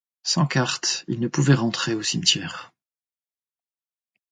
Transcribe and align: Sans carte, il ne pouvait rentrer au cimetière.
Sans 0.23 0.47
carte, 0.47 1.05
il 1.07 1.19
ne 1.19 1.27
pouvait 1.27 1.53
rentrer 1.53 1.93
au 1.93 2.01
cimetière. 2.01 2.71